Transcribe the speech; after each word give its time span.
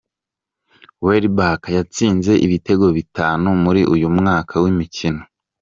Welbeck 1.05 1.61
yatsinze 1.77 2.31
ibitego 2.45 2.85
bitanu 2.97 3.47
muri 3.63 3.81
uyu 3.93 4.07
mwaka 4.17 4.53
w'imikino. 4.63 5.21